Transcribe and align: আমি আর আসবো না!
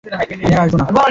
আমি 0.03 0.45
আর 0.49 0.61
আসবো 0.63 0.77
না! 0.77 0.85